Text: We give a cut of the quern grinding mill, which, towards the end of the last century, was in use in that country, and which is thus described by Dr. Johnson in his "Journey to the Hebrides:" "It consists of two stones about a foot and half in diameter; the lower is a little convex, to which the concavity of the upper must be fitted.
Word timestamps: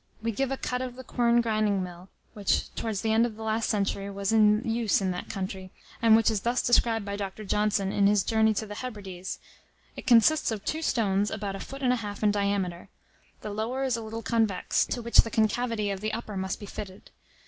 We 0.23 0.31
give 0.31 0.49
a 0.49 0.57
cut 0.57 0.81
of 0.81 0.95
the 0.95 1.03
quern 1.03 1.41
grinding 1.41 1.83
mill, 1.83 2.09
which, 2.33 2.73
towards 2.73 3.01
the 3.01 3.13
end 3.13 3.23
of 3.23 3.35
the 3.35 3.43
last 3.43 3.69
century, 3.69 4.09
was 4.09 4.31
in 4.31 4.67
use 4.67 4.99
in 4.99 5.11
that 5.11 5.29
country, 5.29 5.69
and 6.01 6.15
which 6.15 6.31
is 6.31 6.41
thus 6.41 6.63
described 6.63 7.05
by 7.05 7.15
Dr. 7.15 7.43
Johnson 7.45 7.91
in 7.91 8.07
his 8.07 8.23
"Journey 8.23 8.55
to 8.55 8.65
the 8.65 8.73
Hebrides:" 8.73 9.37
"It 9.95 10.07
consists 10.07 10.49
of 10.49 10.65
two 10.65 10.81
stones 10.81 11.29
about 11.29 11.55
a 11.55 11.59
foot 11.59 11.83
and 11.83 11.93
half 11.93 12.23
in 12.23 12.31
diameter; 12.31 12.89
the 13.41 13.51
lower 13.51 13.83
is 13.83 13.95
a 13.95 14.01
little 14.01 14.23
convex, 14.23 14.87
to 14.87 15.03
which 15.03 15.17
the 15.19 15.29
concavity 15.29 15.91
of 15.91 16.01
the 16.01 16.13
upper 16.13 16.35
must 16.35 16.59
be 16.59 16.65
fitted. 16.65 17.11